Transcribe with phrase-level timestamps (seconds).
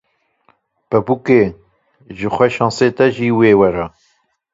[0.89, 1.41] Pepûkê,
[2.17, 3.85] ji xwe şensê te jî wê were